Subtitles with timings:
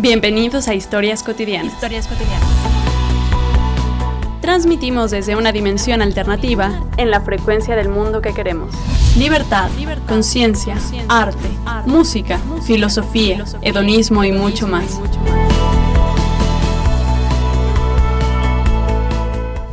[0.00, 1.72] Bienvenidos a Historias Cotidianas.
[1.72, 2.48] Historias cotidianas.
[4.40, 8.72] Transmitimos desde una dimensión alternativa en la frecuencia del mundo que queremos.
[9.16, 9.68] Libertad,
[10.06, 10.76] conciencia,
[11.08, 11.48] arte,
[11.86, 15.00] música, filosofía, hedonismo y mucho más.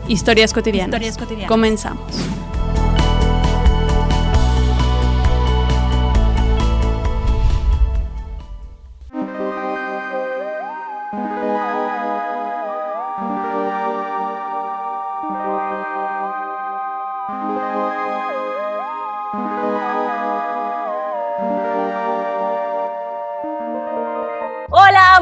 [0.08, 1.00] Historias cotidianas.
[1.02, 1.48] Historias cotidianas.
[1.48, 2.35] Comenzamos.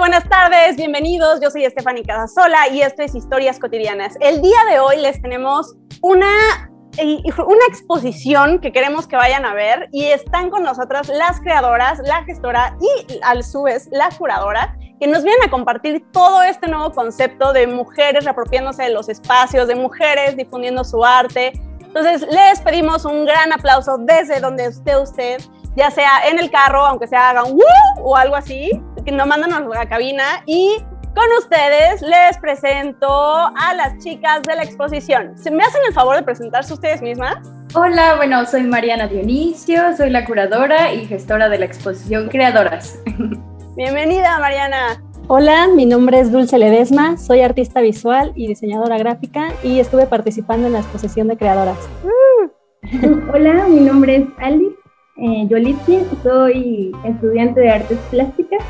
[0.03, 1.39] Buenas tardes, bienvenidos.
[1.39, 4.17] Yo soy Estefany Casasola y esto es Historias Cotidianas.
[4.19, 6.27] El día de hoy les tenemos una,
[6.97, 11.99] eh, una exposición que queremos que vayan a ver y están con nosotras las creadoras,
[11.99, 16.67] la gestora y a su vez la curadora que nos vienen a compartir todo este
[16.67, 21.53] nuevo concepto de mujeres reapropiándose de los espacios, de mujeres difundiendo su arte.
[21.79, 25.39] Entonces les pedimos un gran aplauso desde donde esté usted,
[25.77, 28.03] ya sea en el carro, aunque se hagan ¡Woo!
[28.03, 28.69] o algo así,
[29.03, 30.77] que nos mandan a la cabina y
[31.15, 35.37] con ustedes les presento a las chicas de la exposición.
[35.37, 37.35] ¿Se me hacen el favor de presentarse ustedes mismas?
[37.75, 42.99] Hola, bueno, soy Mariana Dionisio, soy la curadora y gestora de la exposición Creadoras.
[43.75, 45.03] Bienvenida, Mariana.
[45.27, 50.67] Hola, mi nombre es Dulce Ledesma, soy artista visual y diseñadora gráfica y estuve participando
[50.67, 51.77] en la exposición de creadoras.
[53.33, 54.75] Hola, mi nombre es Ali
[55.17, 58.63] eh, Yolitzi, soy estudiante de artes plásticas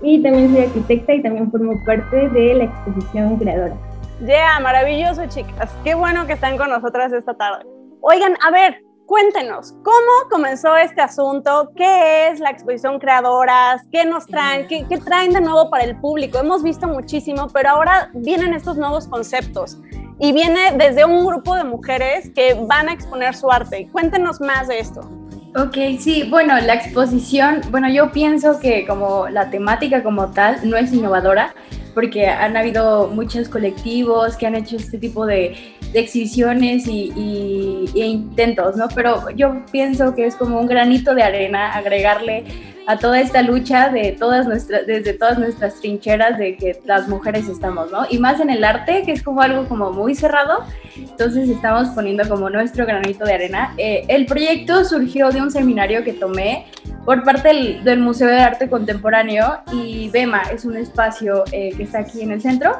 [0.00, 3.76] y también soy arquitecta y también formo parte de la exposición creadora.
[4.24, 5.74] Ya, maravilloso, chicas.
[5.82, 7.64] Qué bueno que están con nosotras esta tarde.
[8.00, 11.72] Oigan, a ver, cuéntenos, ¿cómo comenzó este asunto?
[11.74, 13.82] ¿Qué es la exposición Creadoras?
[13.90, 14.68] ¿Qué nos traen?
[14.68, 16.38] ¿Qué, qué traen de nuevo para el público?
[16.38, 19.80] Hemos visto muchísimo, pero ahora vienen estos nuevos conceptos
[20.20, 23.88] y viene desde un grupo de mujeres que van a exponer su arte.
[23.90, 25.21] Cuéntenos más de esto.
[25.54, 30.78] Ok, sí, bueno, la exposición, bueno, yo pienso que como la temática como tal no
[30.78, 31.54] es innovadora,
[31.92, 35.54] porque han habido muchos colectivos que han hecho este tipo de,
[35.92, 38.88] exhibiciones y, y, e intentos, ¿no?
[38.94, 42.44] Pero yo pienso que es como un granito de arena agregarle
[42.86, 47.48] a toda esta lucha de todas nuestras, desde todas nuestras trincheras de que las mujeres
[47.48, 48.06] estamos, ¿no?
[48.10, 50.64] Y más en el arte, que es como algo como muy cerrado,
[50.96, 53.74] entonces estamos poniendo como nuestro granito de arena.
[53.78, 56.66] Eh, el proyecto surgió de un seminario que tomé
[57.04, 62.00] por parte del, Museo de Arte Contemporáneo y BEMA es un espacio eh, que está
[62.00, 62.76] aquí en el centro.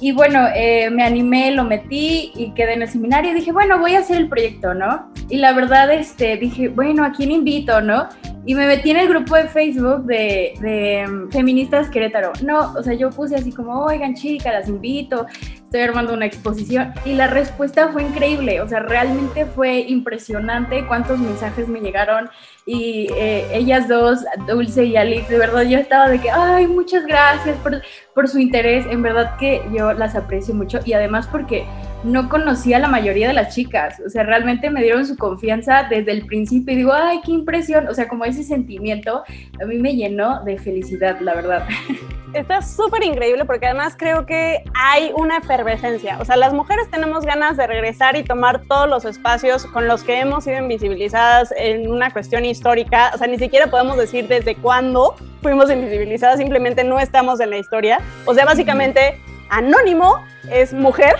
[0.00, 3.78] Y bueno, eh, me animé, lo metí y quedé en el seminario y dije, bueno,
[3.78, 5.10] voy a hacer el proyecto, ¿no?
[5.28, 8.08] Y la verdad, este, dije, bueno, ¿a quién invito, no?
[8.44, 12.32] Y me metí en el grupo de Facebook de, um, Feministas Querétaro.
[12.42, 15.26] No, o sea, yo puse así como, oigan, chicas, las invito,
[15.74, 16.94] estoy armando una exposición.
[17.04, 22.30] Y la respuesta fue increíble, o sea, realmente fue impresionante cuántos mensajes me llegaron.
[22.64, 27.04] Y eh, ellas dos, Dulce y Alex, de verdad yo estaba de que, ay, muchas
[27.04, 27.82] gracias por,
[28.14, 28.86] por su interés.
[28.88, 31.66] En verdad que yo las aprecio mucho y además porque
[32.04, 35.86] no conocía a la mayoría de las chicas, o sea, realmente me dieron su confianza
[35.88, 39.24] desde el principio y digo, ay, qué impresión, o sea, como ese sentimiento
[39.60, 41.66] a mí me llenó de felicidad, la verdad.
[42.34, 47.24] Está súper increíble porque además creo que hay una efervescencia, o sea, las mujeres tenemos
[47.24, 51.90] ganas de regresar y tomar todos los espacios con los que hemos sido invisibilizadas en
[51.90, 57.00] una cuestión histórica, o sea, ni siquiera podemos decir desde cuándo fuimos invisibilizadas, simplemente no
[57.00, 59.20] estamos en la historia, o sea, básicamente
[59.50, 61.16] anónimo es mujer,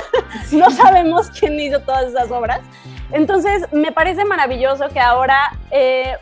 [0.52, 2.60] no sabemos quién hizo todas esas obras.
[3.12, 6.16] Entonces, me parece maravilloso que ahora eh,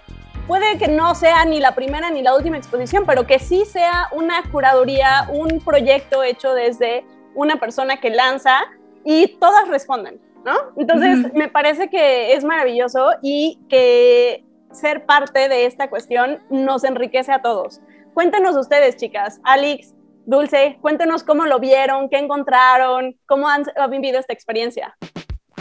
[0.47, 4.09] puede que no sea ni la primera ni la última exposición, pero que sí sea
[4.13, 7.05] una curaduría, un proyecto hecho desde
[7.35, 8.61] una persona que lanza
[9.05, 10.55] y todas responden, ¿no?
[10.77, 11.33] Entonces, uh -huh.
[11.35, 17.41] me parece que es maravilloso y que ser parte de esta cuestión nos enriquece a
[17.41, 17.81] todos.
[18.13, 19.41] Cuéntenos ustedes, chicas.
[19.43, 19.94] Alex,
[20.27, 24.97] Dulce, cuéntenos cómo lo vieron, qué encontraron, cómo han, han vivido esta experiencia.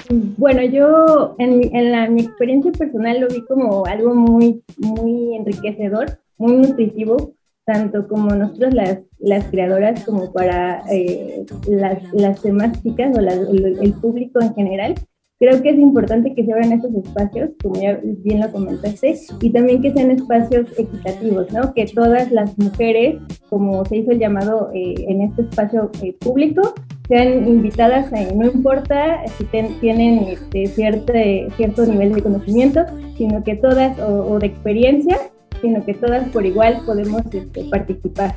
[0.10, 6.19] Bueno, yo en, en la, mi experiencia personal lo vi como algo muy, muy enriquecedor,
[6.38, 7.33] muy nutritivo,
[7.65, 13.33] tanto como nosotros las, las creadoras como para eh, las, las demás chicas o la,
[13.33, 14.95] el público en general.
[15.44, 19.50] Creo que es importante que se abran estos espacios, como ya bien lo comentaste, y
[19.50, 21.74] también que sean espacios equitativos, ¿no?
[21.74, 23.18] Que todas las mujeres,
[23.50, 26.74] como se hizo el llamado eh, en este espacio eh, público,
[27.10, 31.12] sean invitadas, eh, no importa si ten, tienen este, cierto,
[31.57, 32.86] cierto nivel de conocimiento,
[33.18, 35.18] sino que todas, o, o de experiencia,
[35.60, 38.34] sino que todas por igual podemos este, participar.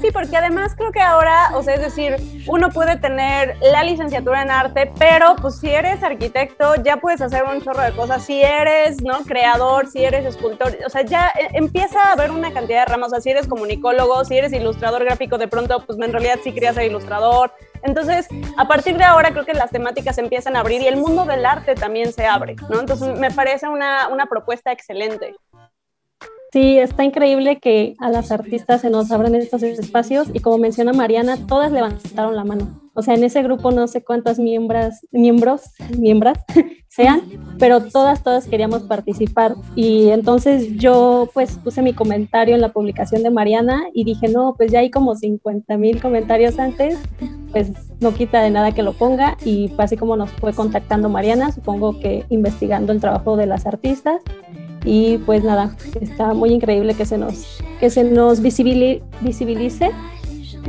[0.00, 2.16] Sí, porque además creo que ahora, o sea, es decir,
[2.46, 7.44] uno puede tener la licenciatura en arte, pero pues si eres arquitecto ya puedes hacer
[7.44, 8.24] un chorro de cosas.
[8.24, 9.22] Si eres, ¿no?
[9.24, 13.08] Creador, si eres escultor, o sea, ya eh, empieza a haber una cantidad de ramas.
[13.08, 16.52] O sea, si eres comunicólogo, si eres ilustrador gráfico, de pronto, pues en realidad sí
[16.52, 17.52] querías ser ilustrador.
[17.82, 21.24] Entonces, a partir de ahora creo que las temáticas empiezan a abrir y el mundo
[21.24, 22.80] del arte también se abre, ¿no?
[22.80, 25.34] Entonces, me parece una, una propuesta excelente.
[26.52, 30.92] Sí, está increíble que a las artistas se nos abran estos espacios y como menciona
[30.92, 32.82] Mariana, todas levantaron la mano.
[32.92, 35.62] O sea, en ese grupo no sé cuántas miembros, miembros,
[35.98, 36.38] miembras
[36.88, 37.22] sean,
[37.58, 39.54] pero todas, todas queríamos participar.
[39.76, 44.54] Y entonces yo pues puse mi comentario en la publicación de Mariana y dije, no,
[44.54, 46.98] pues ya hay como 50 mil comentarios antes,
[47.50, 49.38] pues no quita de nada que lo ponga.
[49.42, 54.20] Y así como nos fue contactando Mariana, supongo que investigando el trabajo de las artistas
[54.84, 59.90] y pues nada, está muy increíble que se nos, que se nos visibilice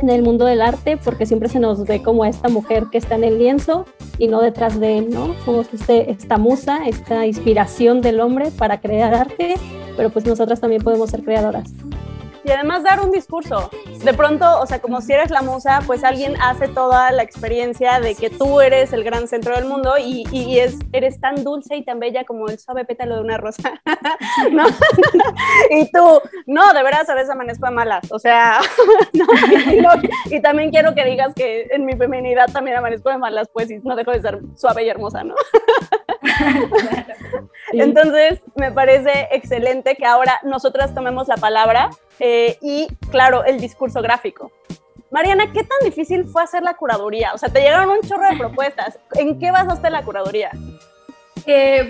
[0.00, 3.14] en el mundo del arte porque siempre se nos ve como esta mujer que está
[3.14, 3.86] en el lienzo
[4.18, 5.34] y no detrás de él, ¿no?
[5.44, 9.54] Somos este, esta musa, esta inspiración del hombre para crear arte,
[9.96, 11.70] pero pues nosotras también podemos ser creadoras
[12.44, 13.70] y además dar un discurso.
[14.04, 18.00] De pronto, o sea, como si eres la musa, pues alguien hace toda la experiencia
[18.00, 21.76] de que tú eres el gran centro del mundo y, y, es, eres tan dulce
[21.76, 23.80] y tan bella como el suave pétalo de una rosa.
[24.52, 24.66] ¿No?
[25.70, 28.10] y tú, no, de veras a veces amanezco de malas.
[28.10, 28.60] O sea,
[30.30, 33.78] y, también quiero que digas que en mi feminidad también amanezco de malas, pues, y
[33.78, 35.34] no dejo de ser suave y hermosa, ¿no?
[37.72, 41.90] Entonces, me parece excelente que ahora nosotras tomemos la palabra
[42.20, 44.52] eh, y, claro, el discurso gráfico.
[45.10, 47.32] Mariana, ¿qué tan difícil fue hacer la curaduría?
[47.34, 48.98] O sea, te llegaron un chorro de propuestas.
[49.14, 50.50] ¿En qué basaste la curaduría?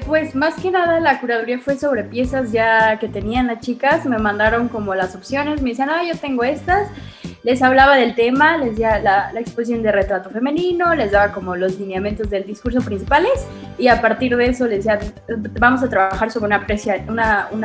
[0.06, 4.19] Pues más que nada la curaduría fue sobre piezas ya que tenían las chicas, me
[4.19, 6.89] mandaron como las opciones, me dicen, ah, yo tengo estas
[7.45, 11.79] les hablaba del tema, les daba la, exposición de retrato femenino, les daba como los
[11.79, 13.47] lineamientos del discurso principales
[13.77, 14.99] y a partir de eso les decía,
[15.61, 16.67] vamos a trabajar sobre una,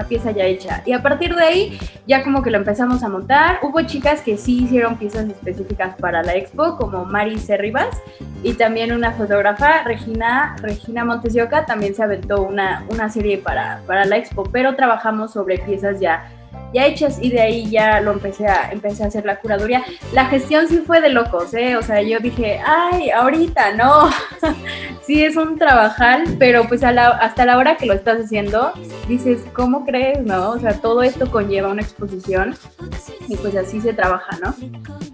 [0.10, 0.84] pieza ya hecha.
[0.86, 3.60] Y a partir de ahí ya como que lo empezamos a montar.
[3.62, 8.02] Hubo chicas que sí hicieron piezas específicas para la expo, como Mari Cerribas,
[8.44, 11.34] y también una fotógrafa, Regina, Regina Montes
[11.94, 16.32] se aventó una, una serie para, para la expo, pero trabajamos sobre piezas ya
[16.74, 19.84] ya hechas y de ahí ya lo empecé a, empecé a hacer la curaduría.
[20.14, 21.76] La gestión sí fue de locos, ¿eh?
[21.76, 24.10] O sea, yo dije, ay, ahorita no.
[25.06, 28.72] sí es un trabajar, pero pues hasta la hora que lo estás haciendo,
[29.08, 30.52] dices, ¿cómo crees, no?
[30.52, 32.56] O sea, todo esto conlleva una exposición
[33.28, 34.54] y pues así se trabaja, ¿no?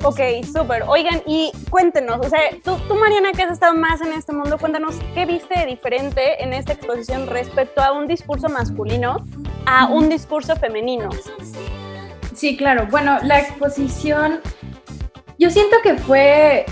[0.04, 0.20] Ok,
[0.52, 0.84] súper.
[0.88, 4.58] Oigan, y cuéntenos, o sea, tú, tú, Mariana, que has estado más en este mundo,
[4.58, 9.26] cuéntanos qué viste de diferente en esta exposición respecto a un discurso masculino
[9.66, 11.10] a un discurso femenino.
[12.34, 12.88] Sí, claro.
[12.92, 14.40] Bueno, la exposición,
[15.40, 16.66] yo siento que fue,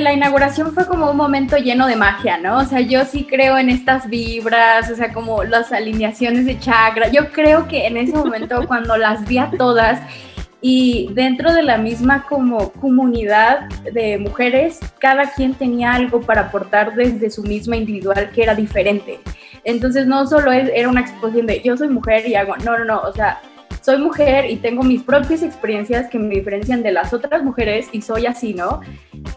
[0.00, 2.58] la inauguración fue como un momento lleno de magia, ¿no?
[2.58, 7.08] O sea, yo sí creo en estas vibras, o sea, como las alineaciones de chakra.
[7.08, 10.00] Yo creo que en ese momento cuando las vi a todas
[10.66, 16.94] y dentro de la misma como comunidad de mujeres, cada quien tenía algo para aportar
[16.94, 19.20] desde su misma individual que era diferente.
[19.64, 23.00] Entonces no solo era una exposición de yo soy mujer y hago, no, no, no,
[23.00, 23.42] o sea,
[23.84, 28.00] soy mujer y tengo mis propias experiencias que me diferencian de las otras mujeres y
[28.00, 28.80] soy así, ¿no?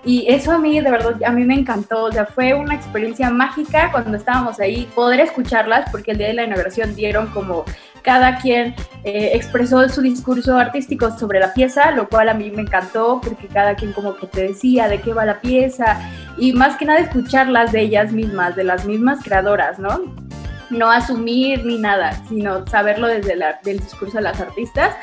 [0.05, 3.29] Y eso a mí, de verdad, a mí me encantó, o sea, fue una experiencia
[3.29, 7.65] mágica cuando estábamos ahí, poder escucharlas, porque el día de la inauguración dieron como
[8.03, 8.73] cada quien
[9.03, 13.47] eh, expresó su discurso artístico sobre la pieza, lo cual a mí me encantó porque
[13.47, 15.99] cada quien como que te decía de qué va la pieza
[16.37, 20.26] y más que nada escucharlas de ellas mismas, de las mismas creadoras, ¿no?
[20.69, 24.95] No asumir ni nada, sino saberlo desde el discurso de las artistas.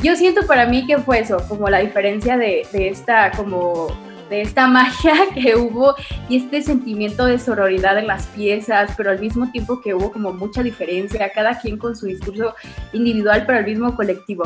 [0.00, 3.88] Yo siento para mí que fue eso, como la diferencia de, de esta como
[4.32, 5.94] de esta magia que hubo
[6.28, 10.32] y este sentimiento de sororidad en las piezas, pero al mismo tiempo que hubo como
[10.32, 12.54] mucha diferencia, cada quien con su discurso
[12.92, 14.44] individual, pero al mismo colectivo.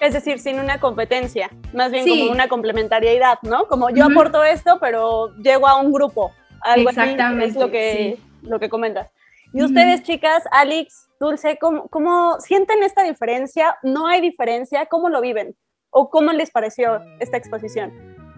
[0.00, 3.66] Es decir, sin una competencia, más bien como una complementariedad, ¿no?
[3.66, 6.32] Como yo aporto esto, pero llego a un grupo.
[6.62, 7.46] Algo Exactamente.
[7.46, 9.10] es lo que, lo que comentas.
[9.52, 13.76] Y ustedes, chicas, Alex, Dulce, ¿cómo, ¿cómo sienten esta diferencia?
[13.82, 14.86] ¿No hay diferencia?
[14.86, 15.56] ¿Cómo lo viven?
[15.90, 17.92] ¿O cómo les pareció esta exposición?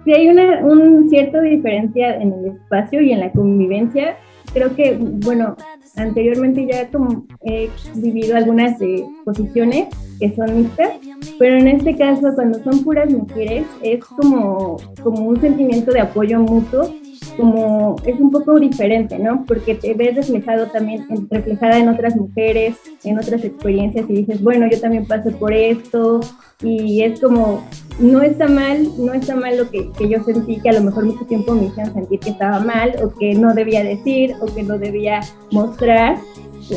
[0.04, 4.16] Sí, hay una un cierta diferencia en el espacio y en la convivencia.
[4.54, 5.56] Creo que, bueno,
[5.96, 9.88] anteriormente ya como he vivido algunas de posiciones
[10.18, 10.92] que son mixtas,
[11.38, 16.40] pero en este caso, cuando son puras mujeres, es como, como un sentimiento de apoyo
[16.40, 16.94] mutuo
[17.36, 19.44] como es un poco diferente, ¿no?
[19.46, 24.68] Porque te ves reflejado también, reflejada en otras mujeres, en otras experiencias y dices, bueno,
[24.70, 26.20] yo también pasé por esto
[26.62, 27.64] y es como,
[27.98, 31.04] no está mal, no está mal lo que, que yo sentí, que a lo mejor
[31.04, 34.62] mucho tiempo me hicieron sentir que estaba mal o que no debía decir o que
[34.62, 35.20] no debía
[35.50, 36.18] mostrar,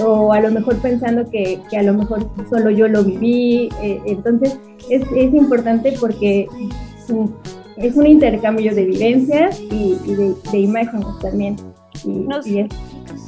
[0.01, 3.69] o a lo mejor pensando que, que a lo mejor solo yo lo viví.
[3.81, 4.57] Eh, entonces
[4.89, 6.47] es, es, importante porque
[7.77, 11.55] es un intercambio de vivencias y, de, de, imágenes también.
[12.03, 12.45] Y, nos,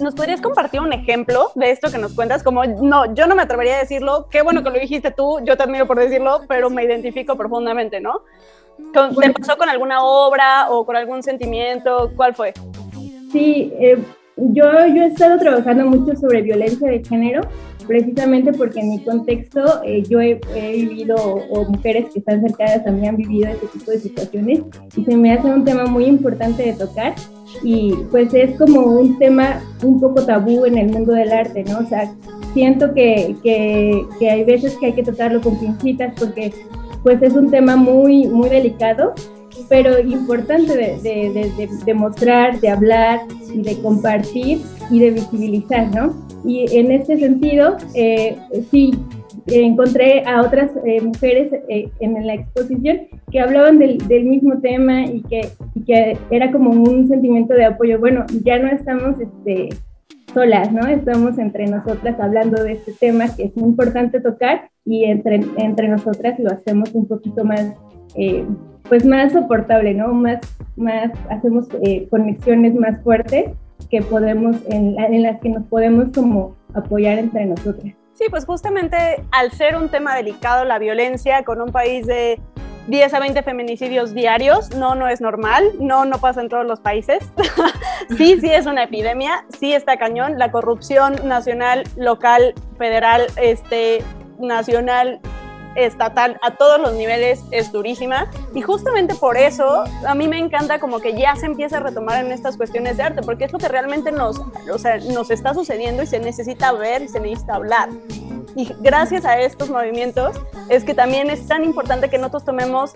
[0.02, 2.44] ¿Nos podrías compartir un ejemplo de esto que nos cuentas?
[2.44, 5.56] Como, no, yo no me atrevería a decirlo, qué bueno que lo dijiste tú, yo
[5.56, 8.22] te admiro por decirlo, pero me identifico profundamente, ¿no?
[8.94, 12.12] ¿Te pasó con alguna obra o con algún sentimiento?
[12.16, 12.54] ¿Cuál fue?
[13.32, 13.98] Sí, eh,
[14.38, 17.42] yo, yo he estado trabajando mucho sobre violencia de género,
[17.88, 23.08] precisamente porque en mi contexto eh, yo he, vivido, o, mujeres que están cercanas mí
[23.08, 24.62] han vivido este tipo de situaciones,
[24.96, 27.16] y se me hace un tema muy importante de tocar,
[27.64, 31.80] y pues es como un tema un poco tabú en el mundo del arte, ¿no?
[31.80, 32.12] O sea,
[32.54, 36.54] siento que, que, que hay veces que hay que tocarlo con pincitas porque
[37.04, 39.14] pues es un tema muy, muy delicado
[39.70, 43.22] pero importante de, de, de, mostrar, de hablar
[43.54, 46.14] y de compartir y de visibilizar, ¿no?
[46.46, 48.38] Y en este sentido, eh,
[48.72, 48.94] sí,
[49.48, 55.06] encontré a otras eh, mujeres eh, en la exposición que hablaban del, del mismo tema
[55.06, 58.00] y que, y que, era como un sentimiento de apoyo.
[58.00, 59.70] Bueno, ya no estamos este,
[60.34, 60.86] solas, ¿no?
[60.88, 65.88] Estamos entre nosotras hablando de este tema que es muy importante tocar y entre, entre
[65.88, 67.74] nosotras lo hacemos un poquito más
[68.88, 70.14] pues más soportable, ¿no?
[70.14, 70.40] Más,
[70.76, 73.52] más hacemos eh, conexiones más fuertes
[73.90, 77.94] que podemos, en, en, las que nos podemos como apoyar entre nosotras.
[78.14, 78.98] Sí, pues justamente
[79.32, 82.40] al ser un tema delicado, la violencia con un país de
[82.88, 86.80] 10 a 20 feminicidios diarios, no, no es normal, no, no pasa en todos los
[86.80, 87.30] países.
[88.18, 94.04] sí, sí es una epidemia, sí está cañón, la corrupción nacional, local, federal, este,
[94.40, 95.20] nacional,
[95.76, 100.80] estatal a todos los niveles es durísima y justamente por eso a mí me encanta
[100.80, 103.60] como que ya se empieza a retomar en estas cuestiones de arte porque es lo
[103.60, 104.40] que realmente nos,
[104.72, 107.90] o sea, nos está sucediendo y se necesita ver y se necesita hablar.
[108.56, 110.38] Y gracias a estos movimientos
[110.70, 112.94] es que también es tan importante que nosotros tomemos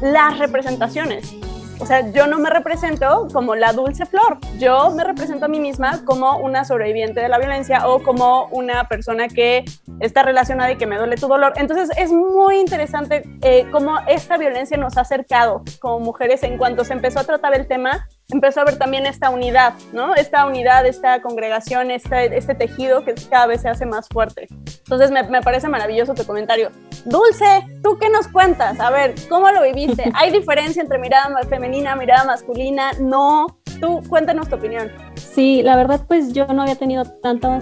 [0.00, 1.34] las representaciones.
[1.78, 5.58] O sea, yo no me represento como la dulce flor, yo me represento a mí
[5.58, 9.64] misma como una sobreviviente de la violencia o como una persona que
[10.00, 11.54] está relacionada y que me duele tu dolor.
[11.56, 16.84] Entonces es muy interesante eh, cómo esta violencia nos ha acercado como mujeres en cuanto
[16.84, 20.14] se empezó a tratar el tema empezó a ver también esta unidad, ¿no?
[20.14, 24.48] Esta unidad, esta congregación, este, este tejido que cada vez se hace más fuerte.
[24.50, 26.70] Entonces me, me, parece maravilloso tu comentario.
[27.04, 28.80] Dulce, ¿tú qué nos cuentas?
[28.80, 30.10] A ver, ¿cómo lo viviste?
[30.14, 32.92] ¿Hay diferencia entre mirada femenina, mirada masculina?
[33.00, 33.58] No.
[33.80, 34.92] Tú cuéntanos tu opinión.
[35.16, 37.58] Sí, la verdad pues yo no había tenido tanta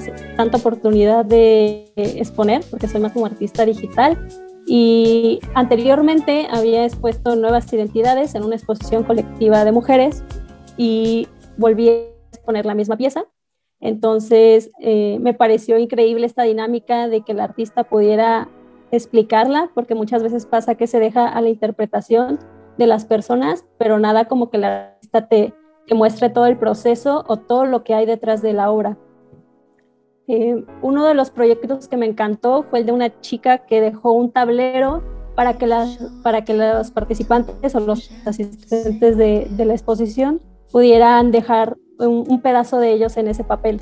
[0.54, 4.18] oportunidad de exponer porque soy más como artista digital
[4.66, 10.22] y anteriormente había expuesto nuevas identidades en una exposición colectiva de mujeres
[10.82, 11.92] y volví a
[12.32, 13.26] exponer la misma pieza.
[13.80, 18.48] Entonces, eh, me pareció increíble esta dinámica de que el artista pudiera
[18.90, 22.38] explicarla, porque muchas veces pasa que se deja a la interpretación
[22.78, 25.52] de las personas, pero nada como que el artista te,
[25.86, 28.96] te muestre todo el proceso o todo lo que hay detrás de la obra.
[30.28, 34.12] Eh, uno de los proyectos que me encantó fue el de una chica que dejó
[34.12, 35.02] un tablero
[35.34, 40.40] para que, las, para que los participantes o los asistentes de, de la exposición
[40.72, 43.80] pudieran dejar un, pedazo de ellos en ese papel.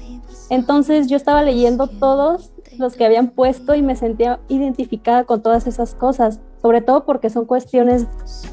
[0.50, 5.66] Entonces yo estaba leyendo todos los que habían puesto y me sentía identificada con todas
[5.66, 8.06] esas cosas, sobre todo porque son cuestiones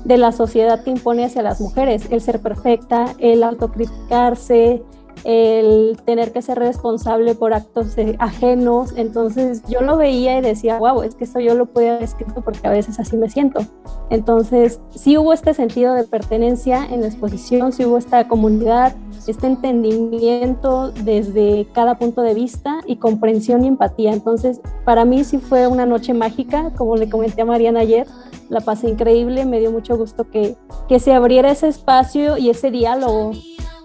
[0.04, 4.84] de la sociedad que impone hacia las mujeres, el ser perfecta, el autocriticarse,
[5.24, 8.94] el tener que ser responsable por actos ajenos.
[8.96, 12.42] Entonces yo lo veía y decía, wow, es que eso yo lo puedo haber escrito
[12.42, 13.62] porque a veces así me siento.
[14.10, 18.96] Entonces sí hubo este sentido de pertenencia en la exposición, sí hubo esta comunidad,
[19.28, 24.14] este entendimiento desde cada punto de vista y comprensión y empatía.
[24.14, 28.08] Entonces para mí sí fue una noche mágica, como le comenté a Mariana ayer,
[28.50, 30.56] la pasé increíble, me dio mucho gusto que,
[30.88, 33.32] que se abriera ese espacio y ese diálogo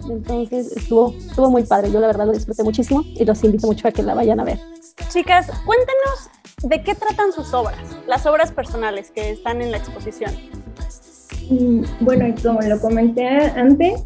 [0.09, 1.91] entonces estuvo, estuvo muy padre.
[1.91, 4.45] Yo la verdad lo disfruté muchísimo y los invito mucho a que la vayan a
[4.45, 4.59] ver.
[5.11, 6.31] Chicas, cuéntenos
[6.63, 10.33] de qué tratan sus obras, las obras personales que están en la exposición.
[11.51, 14.05] Mm, bueno, como lo comenté antes,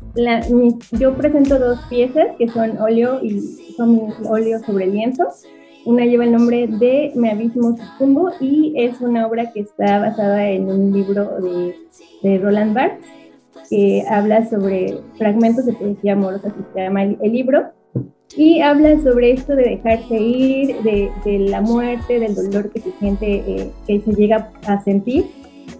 [0.92, 3.40] yo presento dos piezas que son óleo y
[3.76, 5.28] son óleo sobre lienzo.
[5.84, 10.48] Una lleva el nombre de Me Abismo Sucumbo y es una obra que está basada
[10.48, 11.76] en un libro de,
[12.22, 13.23] de Roland Barthes
[13.68, 17.72] que habla sobre fragmentos de poesía amorosa, que se llama el, libro,
[18.36, 22.90] y habla sobre esto de dejarse ir, de, de la muerte, del dolor que se
[22.98, 25.24] siente, eh, que se llega a sentir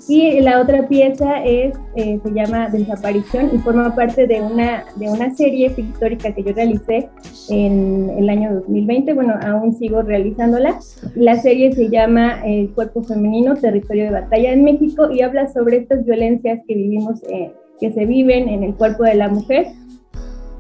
[0.07, 5.09] y la otra pieza es, eh, se llama Desaparición y forma parte de una, de
[5.09, 7.09] una serie pictórica que yo realicé
[7.49, 9.15] en el año 2020.
[9.15, 10.79] Bueno, aún sigo realizándola.
[11.15, 15.79] La serie se llama El cuerpo femenino, territorio de batalla en México y habla sobre
[15.79, 19.67] estas violencias que vivimos, eh, que se viven en el cuerpo de la mujer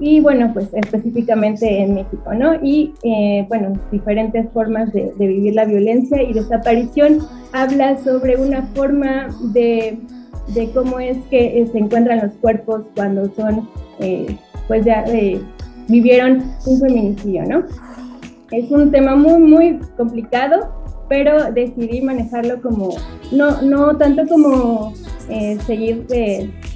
[0.00, 2.54] y bueno, pues específicamente en México, ¿no?
[2.62, 7.20] Y eh, bueno, diferentes formas de, vivir la violencia y desaparición
[7.52, 9.98] habla sobre una forma de,
[10.48, 13.68] de cómo es que eh, se encuentran los cuerpos cuando son,
[14.00, 15.04] eh, pues ya
[15.88, 17.62] vivieron un feminicidio, ¿no?
[18.50, 22.90] Es un tema muy, muy complicado, pero decidí manejarlo como,
[23.32, 24.92] no, no tanto como
[25.66, 26.06] seguir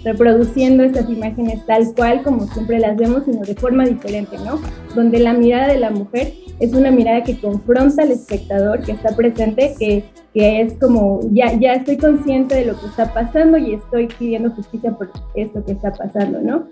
[0.05, 4.61] reproduciendo estas imágenes tal cual como siempre las vemos, sino de forma diferente, ¿no?
[4.95, 9.15] Donde la mirada de la mujer es una mirada que confronta al espectador que está
[9.15, 10.05] presente, que,
[10.35, 14.51] que es como, ya, ya estoy consciente de lo que está pasando y estoy pidiendo
[14.51, 16.67] justicia por esto que está pasando, ¿no?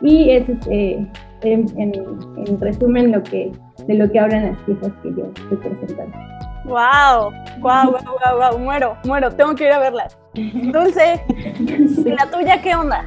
[0.00, 1.06] Y es este,
[1.42, 3.50] en, en, resumen lo que,
[3.86, 6.16] de lo que hablan las piezas que yo estoy presentando.
[6.64, 10.16] Wow, wow, wow, wow, wow, muero, muero, tengo que ir a verlas.
[10.34, 11.24] Dulce,
[11.58, 13.04] ¿y la tuya qué onda?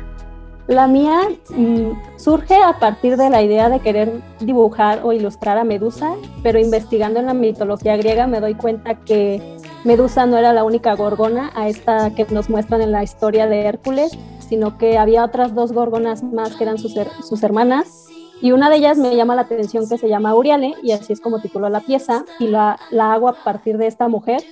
[0.67, 5.63] La mía mm, surge a partir de la idea de querer dibujar o ilustrar a
[5.63, 10.63] Medusa, pero investigando en la mitología griega me doy cuenta que Medusa no era la
[10.63, 15.23] única gorgona a esta que nos muestran en la historia de Hércules, sino que había
[15.23, 18.04] otras dos gorgonas más que eran sus, sus hermanas
[18.41, 21.21] y una de ellas me llama la atención que se llama Uriale, y así es
[21.21, 24.43] como tituló la pieza, y la, la hago a partir de esta mujer,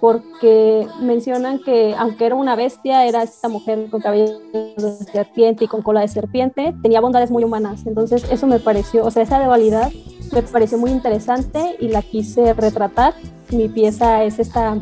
[0.00, 5.68] porque mencionan que aunque era una bestia, era esta mujer con cabello de serpiente y
[5.68, 7.86] con cola de serpiente, tenía bondades muy humanas.
[7.86, 9.90] Entonces eso me pareció, o sea, esa dualidad
[10.32, 13.14] me pareció muy interesante y la quise retratar.
[13.50, 14.76] Mi pieza es esta,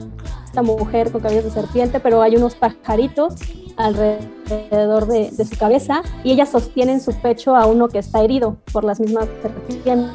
[0.45, 3.35] esta mujer con cabello de serpiente, pero hay unos pajaritos
[3.77, 8.57] alrededor de, su cabeza y ella sostiene en su pecho a uno que está herido
[8.73, 10.13] por las mismas serpientes.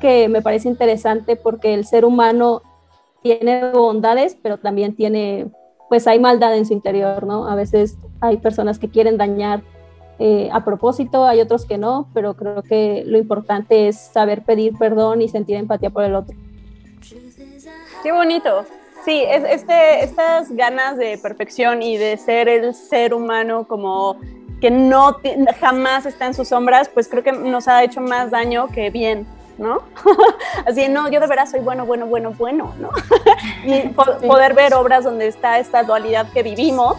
[0.00, 2.62] que me parece interesante porque el ser humano
[3.22, 5.50] tiene bondades, pero también tiene,
[5.88, 7.48] pues hay maldad en su interior, ¿no?
[7.48, 9.62] A veces hay personas que quieren dañar
[10.18, 14.76] eh, a propósito, hay otros que no, pero creo que lo importante es saber pedir
[14.78, 16.36] perdón y sentir empatía por el otro.
[18.02, 18.64] Qué bonito.
[19.04, 24.18] Sí, es, este, estas ganas de perfección y de ser el ser humano como
[24.60, 25.16] que no
[25.58, 29.26] jamás está en sus sombras, pues creo que nos ha hecho más daño que bien,
[29.56, 29.82] ¿no?
[30.66, 32.90] Así, no, yo de veras soy bueno, bueno, bueno, bueno, ¿no?
[33.64, 36.96] y poder ver obras donde está esta dualidad que vivimos,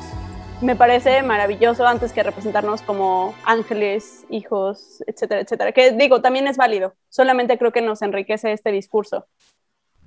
[0.62, 5.72] me parece maravilloso antes que representarnos como ángeles, hijos, etcétera, etcétera.
[5.72, 9.28] Que digo, también es válido, solamente creo que nos enriquece este discurso.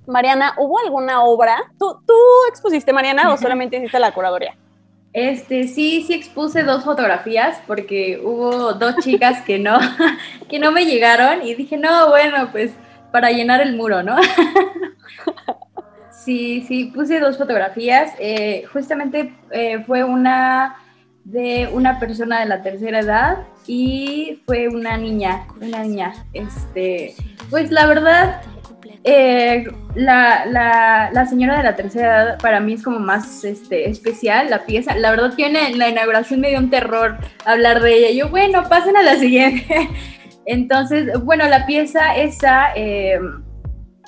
[0.07, 1.71] Mariana, ¿hubo alguna obra?
[1.79, 2.13] ¿Tú, tú
[2.49, 4.55] expusiste, Mariana, o solamente hiciste la curaduría?
[5.13, 9.79] Este, sí, sí expuse dos fotografías porque hubo dos chicas que no,
[10.49, 12.73] que no me llegaron y dije, no, bueno, pues
[13.11, 14.17] para llenar el muro, ¿no?
[16.25, 18.13] Sí, sí, puse dos fotografías.
[18.17, 20.75] Eh, justamente eh, fue una
[21.23, 23.37] de una persona de la tercera edad
[23.67, 26.13] y fue una niña, una niña.
[26.33, 27.15] Este,
[27.51, 28.41] pues la verdad,
[29.03, 30.45] eh, la,
[31.11, 34.95] la, señora de la tercera edad para mí es como más este, especial, la pieza.
[34.95, 38.11] La verdad en la inauguración me dio un terror hablar de ella.
[38.11, 39.89] Yo, bueno, pasen a la siguiente.
[40.45, 43.19] Entonces, bueno, la pieza esa eh,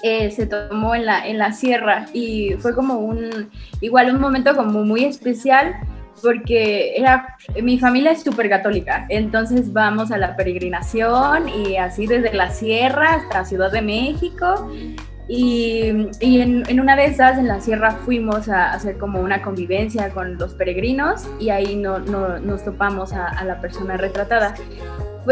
[0.04, 3.50] eh, se tomó en la, en la sierra y fue como un,
[3.82, 5.76] igual un momento como muy especial
[6.22, 12.34] porque era, mi familia es súper católica, entonces vamos a la peregrinación y así desde
[12.34, 14.70] la sierra hasta Ciudad de México.
[15.30, 19.42] Y, y en, en, una de esas, en la sierra, fuimos a hacer como una
[19.42, 24.56] convivencia con los peregrinos y ahí no, no, nos topamos a, a la persona retratada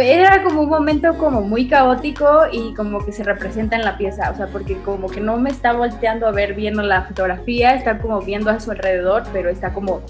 [0.04, 4.30] era como un momento como muy caótico y como que se representa en la pieza,
[4.32, 8.00] o sea, porque como que no me está volteando a ver viendo la fotografía, está
[8.00, 10.02] como viendo a su alrededor, pero está como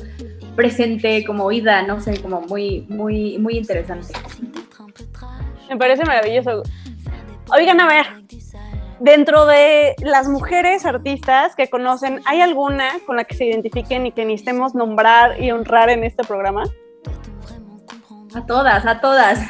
[0.56, 4.14] presente, como oída, no sé, como muy, muy, muy interesante.
[5.70, 6.64] Me parece maravilloso.
[7.52, 8.06] Oigan, a ver,
[9.00, 14.12] dentro de las mujeres artistas que conocen, ¿hay alguna con la que se identifiquen y
[14.12, 16.64] que necesitemos nombrar y honrar en este programa?
[18.34, 19.40] A todas, a todas.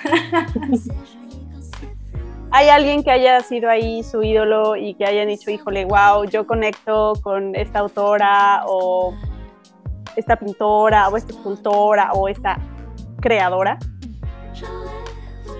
[2.51, 6.47] ¿Hay alguien que haya sido ahí su ídolo y que haya dicho, híjole, wow, yo
[6.47, 9.13] conecto con esta autora o
[10.15, 12.60] esta pintora o esta escultora o esta
[13.19, 13.78] creadora?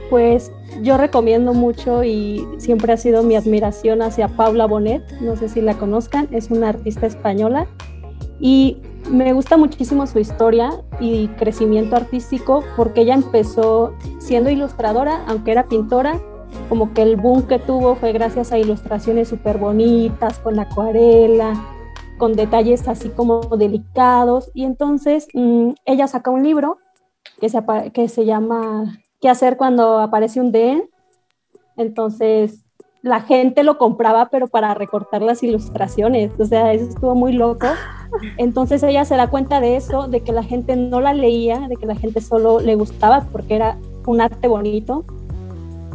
[0.10, 5.50] Pues yo recomiendo mucho y siempre ha sido mi admiración hacia Paula Bonet, no sé
[5.50, 7.68] si la conozcan, es una artista española
[8.40, 8.78] y
[9.10, 15.68] me gusta muchísimo su historia y crecimiento artístico porque ella empezó siendo ilustradora, aunque era
[15.68, 16.20] pintora,
[16.70, 21.54] como que el boom que tuvo fue gracias a ilustraciones súper bonitas, con acuarela,
[22.18, 24.52] con detalles así como delicados.
[24.54, 26.78] Y entonces mm, ella saca un libro
[27.40, 30.90] que se, que se llama ¿Qué hacer cuando aparece un D?
[31.78, 32.66] Entonces
[33.02, 36.32] la gente lo compraba, pero para recortar las ilustraciones.
[36.40, 37.68] O sea, eso estuvo muy loco.
[38.38, 41.76] Entonces ella se da cuenta de eso, de que la gente no la leía, de
[41.76, 45.06] que la gente solo le gustaba porque era un arte bonito.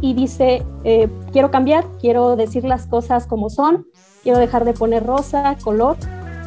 [0.00, 3.86] Y dice, eh, quiero cambiar, quiero decir las cosas como son,
[4.22, 5.96] quiero dejar de poner rosa, color.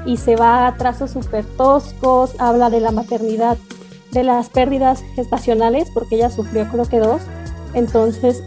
[0.06, 3.58] Y se va a trazos súper toscos, habla de la maternidad,
[4.12, 7.22] de las pérdidas gestacionales, porque ella sufrió creo que dos.
[7.74, 8.44] Entonces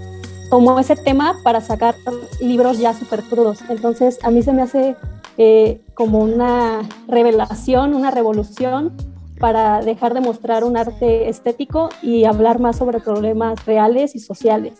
[0.50, 1.94] tomó ese tema para sacar
[2.40, 3.60] libros ya súper crudos.
[3.68, 4.96] Entonces a mí se me hace
[5.38, 8.92] eh, como una revelación, una revolución
[9.38, 14.78] para dejar de mostrar un arte estético y hablar más sobre problemas reales y sociales.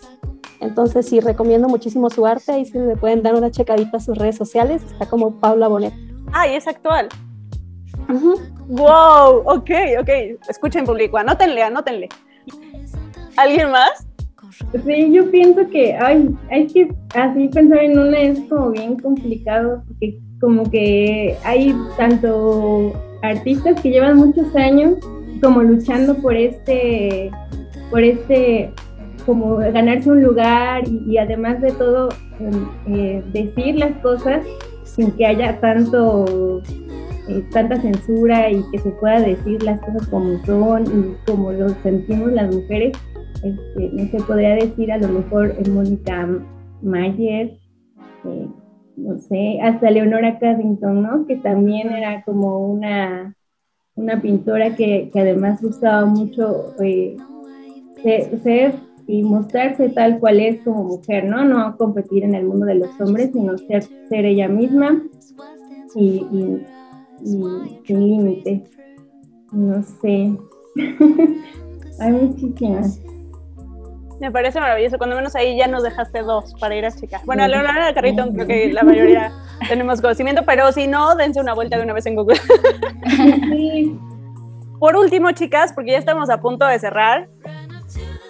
[0.61, 4.17] Entonces sí, recomiendo muchísimo su arte y si le pueden dar una checadita a sus
[4.17, 5.93] redes sociales, está como Paula Bonet.
[6.33, 7.09] Ah, y es actual.
[8.69, 10.09] Wow, ok, ok.
[10.49, 12.09] Escuchen público, anótenle, anótenle.
[13.37, 14.07] ¿Alguien más?
[14.85, 19.83] Sí, yo pienso que, ay, hay que así pensar en una es como bien complicado,
[19.87, 22.93] porque como que hay tanto
[23.23, 24.95] artistas que llevan muchos años
[25.43, 27.31] como luchando por este,
[27.91, 28.73] por este,
[29.27, 32.09] como ganarse un lugar y, además de todo
[32.41, 34.47] em, eh, decir las cosas
[34.85, 36.63] sin que haya tanto
[37.29, 41.69] eh, tanta censura y que se pueda decir las cosas como son y como lo
[41.83, 42.97] sentimos las mujeres
[43.43, 46.29] este, no se podría decir a lo mejor en Mónica
[46.83, 47.59] Mayer,
[48.25, 48.49] eh,
[48.97, 51.27] no sé, hasta Leonora Caddington, ¿no?
[51.27, 53.35] Que también era como una,
[53.95, 57.17] una pintora que, además gustaba mucho eh,
[58.43, 58.75] ser,
[59.07, 61.45] y mostrarse tal cual es como mujer, ¿no?
[61.45, 65.03] No competir en el mundo de los hombres, sino ser, ser ella misma
[65.95, 66.67] y, y,
[67.23, 68.63] y sin límites.
[69.53, 70.33] No sé.
[72.01, 73.01] Hay muchísimas.
[74.21, 74.99] Me parece maravilloso.
[74.99, 77.21] Cuando menos ahí ya nos dejaste dos para ir a checar.
[77.27, 79.33] Bueno, Leonardo Carrito creo que la mayoría
[79.69, 82.39] tenemos conocimiento, pero si no, dense una vuelta de una vez en Google.
[84.79, 87.29] Por último, chicas, porque ya estamos a punto de cerrar,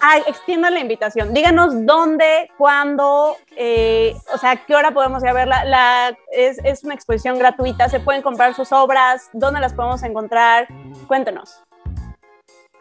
[0.01, 1.33] ay, extiendan la invitación.
[1.33, 5.65] Díganos dónde, cuándo, eh, o sea, qué hora podemos ir a verla.
[5.65, 10.67] La, es, es una exposición gratuita, se pueden comprar sus obras, dónde las podemos encontrar.
[11.07, 11.61] Cuéntenos.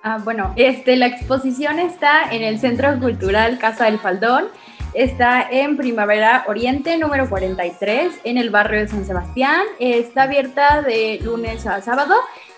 [0.03, 4.49] Ah, bueno, este, la exposición está en el Centro Cultural Casa del Faldón.
[4.95, 9.63] Está en Primavera Oriente, número 43, en el barrio de San Sebastián.
[9.79, 12.15] Está abierta de lunes a sábado,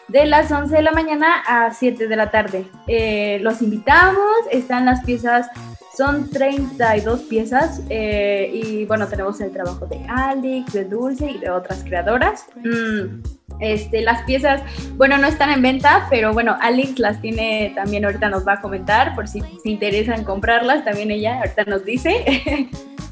[0.08, 2.64] de las 11 de la mañana a 7 de la tarde.
[2.86, 5.48] Eh, los invitamos, están las piezas,
[5.96, 7.82] son 32 piezas.
[7.90, 12.46] Eh, y bueno, tenemos el trabajo de Alex, de Dulce y de otras creadoras.
[12.56, 13.22] Mm.
[13.60, 14.62] Este, las piezas,
[14.94, 18.60] bueno, no están en venta, pero bueno, Alex las tiene también, ahorita nos va a
[18.60, 22.68] comentar, por si se interesan comprarlas, también ella ahorita nos dice.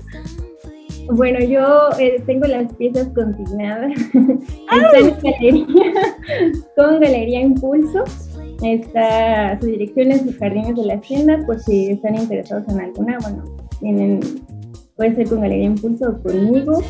[1.09, 3.93] Bueno, yo eh, tengo las piezas consignadas.
[4.73, 5.67] Está en galería,
[6.77, 8.05] con Galería Impulso.
[8.63, 13.19] Está su dirección en sus jardines de la hacienda, por si están interesados en alguna,
[13.21, 13.45] bueno,
[13.81, 14.21] tienen,
[14.97, 16.83] puede ser con Galería Impulso o conmigo.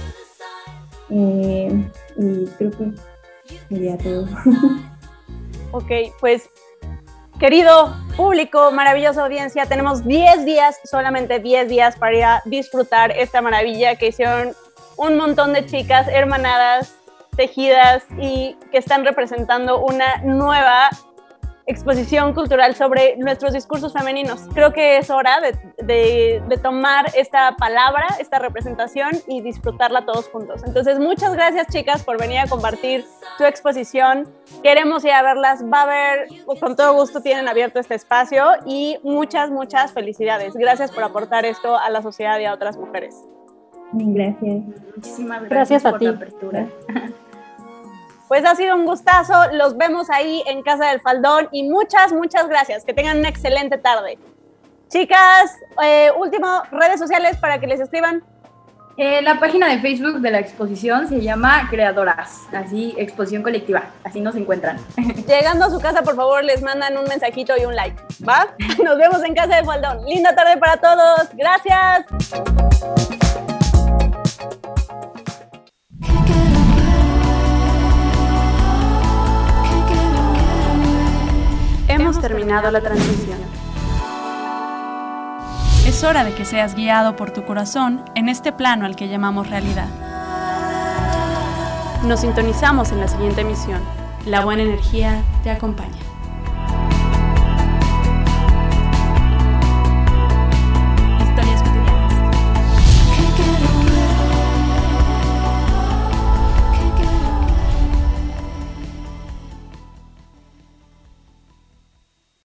[1.10, 1.84] Eh,
[2.16, 2.92] y creo que
[3.68, 4.26] sería todo.
[5.72, 6.48] ok, pues
[7.38, 13.42] querido público, maravillosa audiencia, tenemos 10 días, solamente 10 días para ir a disfrutar esta
[13.42, 14.54] maravilla que hicieron
[14.96, 16.96] un montón de chicas hermanadas,
[17.36, 20.88] tejidas y que están representando una nueva
[21.66, 24.40] exposición cultural sobre nuestros discursos femeninos.
[24.54, 30.62] Creo que es hora de, tomar esta palabra, esta representación y disfrutarla todos juntos.
[30.64, 33.04] Entonces, muchas gracias chicas por venir a compartir
[33.36, 34.28] su exposición.
[34.62, 35.64] Queremos ir a verlas.
[35.64, 36.28] Va a haber,
[36.60, 40.54] con todo gusto tienen abierto este espacio y muchas, muchas felicidades.
[40.54, 43.16] Gracias por aportar esto a la sociedad y a otras mujeres.
[43.92, 44.62] Gracias.
[44.96, 46.04] Muchísimas gracias, gracias a por ti.
[46.06, 46.68] la apertura.
[48.28, 52.48] Pues ha sido un gustazo, los vemos ahí en Casa del Faldón y muchas, muchas
[52.48, 54.18] gracias, que tengan una excelente tarde.
[54.88, 58.24] Chicas, eh, último, redes sociales para que les escriban.
[58.96, 64.20] Eh, la página de Facebook de la exposición se llama Creadoras, así, exposición colectiva, así
[64.20, 64.78] nos encuentran.
[65.28, 68.48] Llegando a su casa, por favor, les mandan un mensajito y un like, ¿va?
[68.82, 70.04] Nos vemos en casa de Faldón.
[70.06, 72.06] Linda tarde para todos, gracias.
[82.06, 83.36] Hemos terminado la transmisión.
[85.84, 89.50] Es hora de que seas guiado por tu corazón en este plano al que llamamos
[89.50, 89.88] realidad.
[92.04, 93.80] Nos sintonizamos en la siguiente emisión.
[94.24, 96.05] La buena energía te acompaña.